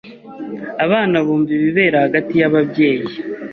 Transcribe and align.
Abana 0.85 1.15
bumva 1.25 1.51
ibibera 1.57 1.97
hagati 2.05 2.33
y'ababyeyi 2.41 3.15